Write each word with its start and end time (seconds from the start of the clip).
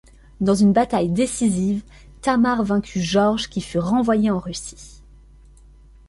Dans 0.39 0.55
une 0.55 0.73
bataille 0.73 1.09
décisive, 1.09 1.83
Tamar 2.23 2.63
vaincu 2.63 2.99
Georges 3.03 3.49
qui 3.51 3.61
fut 3.61 3.77
renvoyé 3.77 4.31
en 4.31 4.39
Russie. 4.39 5.03